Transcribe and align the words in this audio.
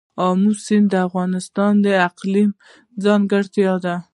آمو 0.27 0.51
سیند 0.65 0.87
د 0.91 0.95
افغانستان 1.07 1.73
د 1.85 1.87
اقلیم 2.07 2.51
ځانګړتیا 3.03 3.73
ده. 3.83 3.95